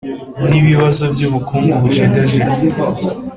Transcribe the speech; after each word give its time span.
ni 0.47 0.55
ibibazo 0.61 1.03
by’ubukungu 1.13 1.73
bujegajega 1.83 2.51